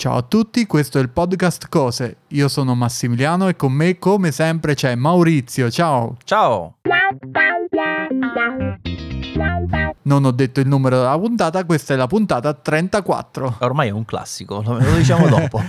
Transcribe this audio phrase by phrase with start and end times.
[0.00, 2.18] Ciao a tutti, questo è il podcast Cose.
[2.28, 5.72] Io sono Massimiliano e con me, come sempre, c'è Maurizio.
[5.72, 6.16] Ciao.
[6.22, 6.76] Ciao.
[10.08, 13.56] Non ho detto il numero della puntata, questa è la puntata 34.
[13.60, 15.62] Ormai è un classico, lo, diciamo dopo.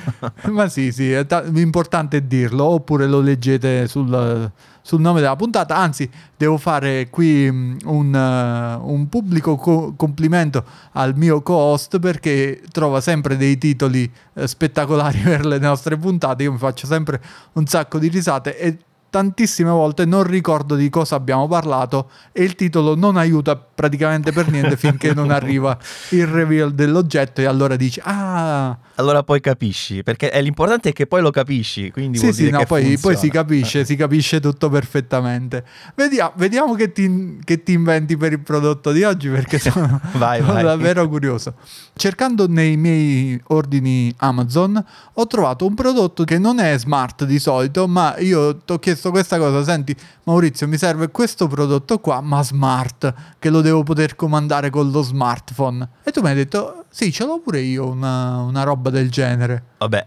[0.51, 4.49] Ma sì, sì, è ta- l'importante è dirlo, oppure lo leggete sul,
[4.81, 5.75] sul nome della puntata.
[5.75, 10.63] Anzi, devo fare qui un, uh, un pubblico co- complimento
[10.93, 16.43] al mio co-host perché trova sempre dei titoli uh, spettacolari per le nostre puntate.
[16.43, 17.21] Io mi faccio sempre
[17.53, 18.77] un sacco di risate e
[19.09, 24.49] tantissime volte non ricordo di cosa abbiamo parlato e il titolo non aiuta praticamente per
[24.49, 25.77] niente finché non arriva
[26.09, 31.07] il reveal dell'oggetto e allora dici ah allora poi capisci perché è l'importante è che
[31.07, 35.63] poi lo capisci quindi sì sì no, poi, poi, si capisce si capisce tutto perfettamente.
[35.95, 40.41] Vediamo, vediamo che, ti, che, ti, inventi per il prodotto di oggi perché sono, vai,
[40.41, 40.63] sono vai.
[40.63, 41.55] davvero curioso.
[41.95, 44.83] Cercando nei miei ordini Amazon
[45.13, 48.98] ho trovato un prodotto che non è smart di solito ma io ti ho chiesto
[49.01, 54.15] questa cosa senti Maurizio mi serve questo prodotto qua ma smart che lo devo poter
[54.15, 58.41] comandare con lo smartphone e tu mi hai detto sì ce l'ho pure io una,
[58.41, 60.05] una roba del genere vabbè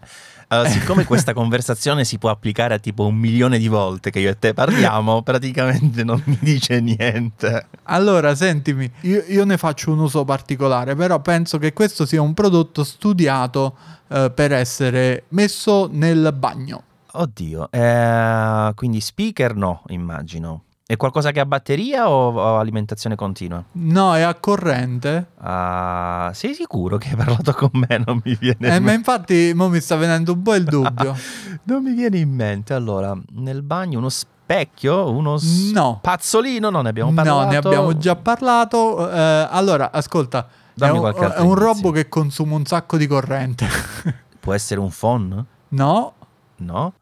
[0.52, 4.28] Uh, siccome questa conversazione si può applicare a tipo un milione di volte che io
[4.28, 7.68] e te parliamo, praticamente non mi dice niente.
[7.84, 12.34] Allora, sentimi, io, io ne faccio un uso particolare, però penso che questo sia un
[12.34, 13.76] prodotto studiato
[14.08, 16.82] uh, per essere messo nel bagno.
[17.14, 20.64] Oddio, eh, quindi speaker no, immagino.
[20.84, 23.62] È qualcosa che ha batteria o, alimentazione continua?
[23.72, 25.28] No, è a corrente.
[25.38, 28.02] Uh, sei sicuro che hai parlato con me?
[28.04, 28.84] Non mi viene eh, in mente.
[28.84, 31.16] Ma infatti mo mi sta venendo un po' il dubbio.
[31.64, 32.74] non mi viene in mente.
[32.74, 35.38] Allora, nel bagno uno specchio, uno
[35.72, 35.98] no.
[35.98, 37.44] spazzolino, non ne abbiamo parlato.
[37.44, 39.10] No, ne abbiamo già parlato.
[39.10, 43.66] Eh, allora, ascolta, Dammi è un, è un robo che consuma un sacco di corrente.
[44.40, 45.44] Può essere un phone?
[45.68, 46.12] No.
[46.56, 46.92] No?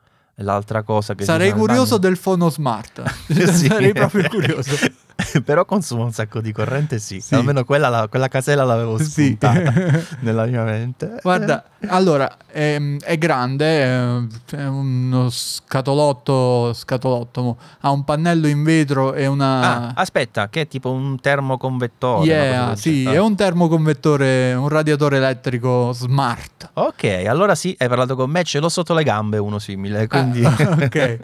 [0.43, 3.03] L'altra cosa che sarei curioso del fono smart.
[3.29, 3.67] sì.
[3.67, 4.75] sarei proprio curioso.
[5.45, 7.21] Però consuma un sacco di corrente, sì.
[7.21, 7.35] sì.
[7.35, 10.17] Almeno quella, quella, casella l'avevo spuntata sì.
[10.21, 11.19] nella mia mente.
[11.23, 17.57] Guarda, allora è, è grande, è uno scatolotto, scatolotto.
[17.81, 19.61] Ha un pannello in vetro e una.
[19.61, 22.27] Ah, aspetta, che è tipo un termoconvettore.
[22.27, 26.71] Yeah, sì, è un termoconvettore, un radiatore elettrico smart.
[26.75, 30.07] Ok, allora sì, hai parlato con me, ce l'ho sotto le gambe uno simile.
[30.07, 30.45] Quindi...
[30.45, 31.19] Ah, ok.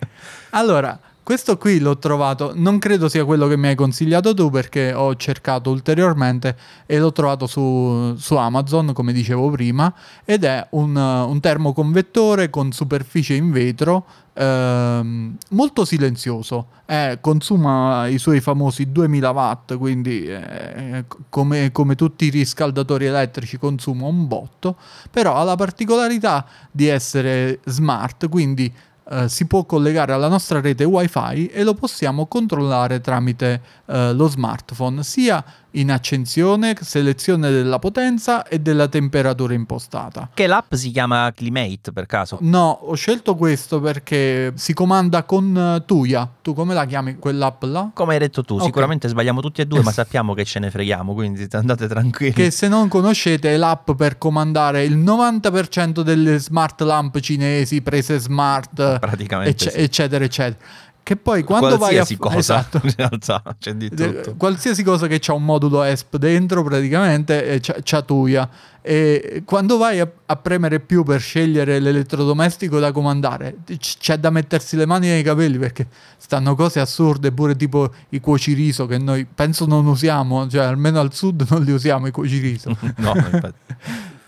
[0.51, 0.99] Allora.
[1.27, 5.17] Questo qui l'ho trovato, non credo sia quello che mi hai consigliato tu perché ho
[5.17, 6.57] cercato ulteriormente
[6.87, 9.93] e l'ho trovato su, su Amazon, come dicevo prima,
[10.25, 18.19] ed è un, un termoconvettore con superficie in vetro ehm, molto silenzioso, eh, consuma i
[18.19, 24.77] suoi famosi 2000 watt, quindi eh, come, come tutti i riscaldatori elettrici consuma un botto,
[25.11, 28.73] però ha la particolarità di essere smart, quindi
[29.09, 34.27] Uh, si può collegare alla nostra rete wifi e lo possiamo controllare tramite uh, lo
[34.27, 35.45] smartphone sia
[35.77, 40.31] in accensione, selezione della potenza e della temperatura impostata.
[40.33, 42.39] Che l'app si chiama Climate per caso?
[42.41, 46.29] No, ho scelto questo perché si comanda con Tuya.
[46.43, 47.91] Tu come la chiami quell'app là?
[47.93, 48.67] Come hai detto tu, okay.
[48.67, 52.33] sicuramente sbagliamo tutti e due, ma sappiamo che ce ne freghiamo, quindi andate tranquilli.
[52.33, 58.19] Che se non conoscete è l'app per comandare il 90% delle smart lamp cinesi, prese
[58.19, 59.79] smart, praticamente ecc- sì.
[59.79, 60.65] eccetera, eccetera.
[61.07, 62.81] Che poi quando qualsiasi vai a cosa esatto.
[62.83, 64.35] in realtà c'è di tutto.
[64.37, 68.51] qualsiasi cosa che ha un modulo ESP dentro praticamente c'ha, Tuya
[68.83, 74.75] e quando vai a, a, premere più per scegliere l'elettrodomestico da comandare c'è da mettersi
[74.75, 75.87] le mani nei capelli perché
[76.17, 81.15] stanno cose assurde pure tipo i cuociriso che noi penso non usiamo cioè almeno al
[81.15, 82.77] sud non li usiamo i cuociriso.
[82.97, 83.75] No infatti.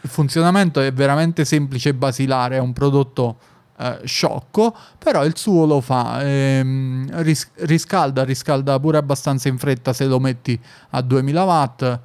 [0.02, 3.36] Il funzionamento è veramente semplice e basilare è un prodotto
[3.80, 9.92] eh, sciocco, però il suo lo fa, ehm, ris- riscalda, riscalda pure abbastanza in fretta
[9.92, 10.58] se lo metti
[10.90, 12.00] a 2000 watt,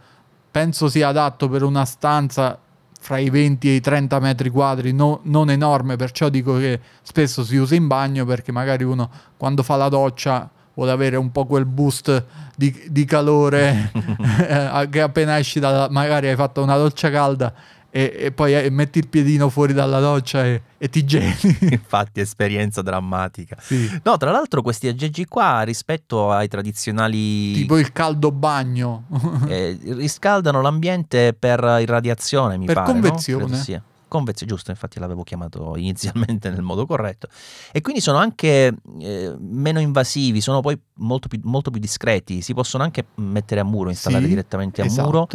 [0.51, 2.59] penso sia adatto per una stanza
[3.00, 7.44] fra i 20 e i 30 metri quadri, no, non enorme, perciò dico che spesso
[7.44, 11.45] si usa in bagno perché magari uno quando fa la doccia vuole avere un po'
[11.45, 12.25] quel boost
[12.56, 13.92] di, di calore
[14.47, 17.53] eh, che appena esci da magari hai fatto una doccia calda
[17.95, 21.57] e, e poi eh, metti il piedino fuori dalla doccia e, e ti geli.
[21.69, 23.56] Infatti, esperienza drammatica.
[23.60, 23.88] Sì.
[24.01, 27.54] No, tra l'altro, questi aggeggi qua rispetto ai tradizionali.
[27.54, 29.04] Tipo il caldo bagno.
[29.48, 32.92] eh, riscaldano l'ambiente per irradiazione, mi per pare.
[32.94, 33.45] convezione.
[33.45, 33.56] No?
[33.57, 33.80] Sì.
[34.07, 37.28] convezione, giusto, infatti l'avevo chiamato inizialmente nel modo corretto.
[37.72, 42.56] E quindi sono anche eh, meno invasivi, sono poi molto più, molto più, discreti, si
[42.56, 45.07] possono anche mettere a muro, installare sì, direttamente a esatto.
[45.07, 45.28] muro.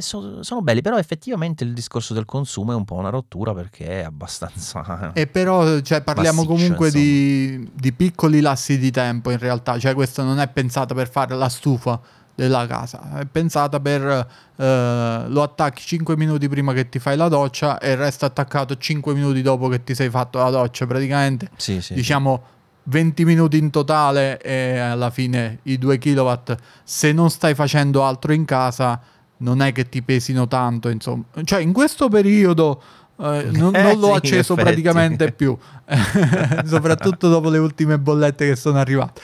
[0.00, 4.00] So, sono belli, però effettivamente il discorso del consumo è un po' una rottura perché
[4.00, 5.12] è abbastanza...
[5.12, 10.22] E però cioè, parliamo comunque di, di piccoli lassi di tempo in realtà, cioè questa
[10.22, 12.00] non è pensata per fare la stufa
[12.34, 13.20] della casa.
[13.20, 14.02] È pensata per
[14.56, 19.14] eh, lo attacchi 5 minuti prima che ti fai la doccia e resta attaccato 5
[19.14, 20.86] minuti dopo che ti sei fatto la doccia.
[20.86, 22.52] Praticamente, sì, sì, diciamo
[22.84, 26.32] 20 minuti in totale e alla fine i 2 kW.
[26.82, 29.00] Se non stai facendo altro in casa,
[29.38, 30.88] non è che ti pesino tanto.
[30.88, 32.82] Insomma, cioè in questo periodo.
[33.16, 35.56] Eh, non, eh, non l'ho sì, acceso praticamente più,
[36.66, 39.20] soprattutto dopo le ultime bollette che sono arrivate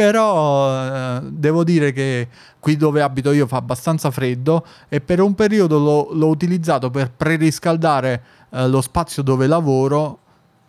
[0.00, 2.28] però eh, devo dire che
[2.58, 7.10] qui dove abito io fa abbastanza freddo e per un periodo l'ho, l'ho utilizzato per
[7.10, 10.20] preriscaldare eh, lo spazio dove lavoro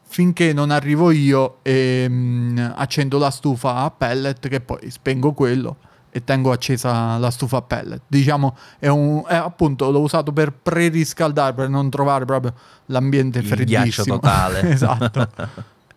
[0.03, 5.31] finché non arrivo io e mh, mm, accendo la stufa a pellet che poi spengo
[5.31, 5.77] quello
[6.11, 8.01] e tengo accesa la stufa a pellet.
[8.07, 12.53] Diciamo, è un, è appunto l'ho usato per preriscaldare, per non trovare proprio
[12.87, 13.83] l'ambiente Il freddissimo.
[13.83, 14.61] ghiaccio totale.
[14.69, 15.29] esatto.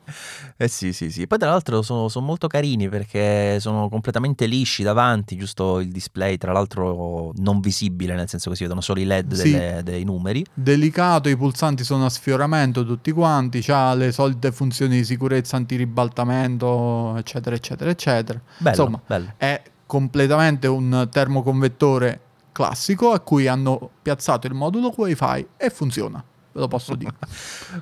[0.57, 1.27] Eh sì, sì, sì.
[1.27, 6.37] Poi tra l'altro sono, sono, molto carini perché sono completamente lisci davanti, giusto il display,
[6.37, 9.51] tra l'altro non visibile, nel senso che si vedono solo i LED sì.
[9.51, 10.45] delle, dei numeri.
[10.55, 17.17] Delicato, i pulsanti sono a sfioramento tutti quanti, ha le solite funzioni di sicurezza, antiribaltamento,
[17.17, 18.41] eccetera, eccetera, eccetera.
[18.59, 19.33] Bello, Insomma, bello.
[19.37, 22.21] è completamente un termoconvettore
[22.53, 26.23] classico a cui hanno piazzato il modulo Wi-Fi e funziona
[26.55, 27.13] ve lo posso dire.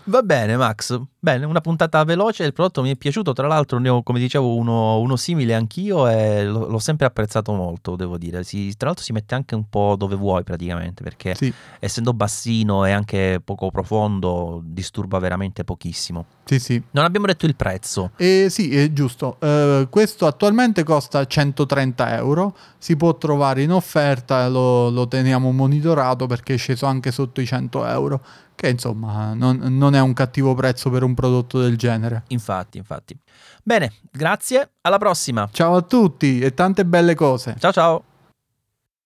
[0.05, 0.99] Va bene, Max.
[1.19, 2.45] Bene, una puntata veloce.
[2.45, 3.33] Il prodotto mi è piaciuto.
[3.35, 7.53] Tra l'altro, ne ho, come dicevo, uno, uno simile anch'io e l'ho, l'ho, sempre apprezzato
[7.53, 8.43] molto, devo dire.
[8.43, 11.53] Si, tra l'altro, si mette anche un po' dove vuoi, praticamente, perché sì.
[11.79, 16.25] essendo bassino e anche poco profondo, disturba veramente pochissimo.
[16.45, 16.83] Sì, sì.
[16.93, 18.13] Non abbiamo detto il prezzo.
[18.17, 19.37] Eh, sì, è giusto.
[19.39, 22.57] Uh, questo attualmente costa 130 euro.
[22.79, 27.47] Si può trovare in offerta, lo, lo teniamo monitorato perché è sceso anche sotto i
[27.47, 28.21] 100 euro
[28.63, 32.23] che insomma non, non, è un cattivo prezzo per un prodotto del genere.
[32.29, 33.19] Infatti, infatti.
[33.65, 35.49] Bene, grazie, alla prossima.
[35.51, 37.57] Ciao a tutti e tante belle cose.
[37.59, 38.05] Ciao ciao.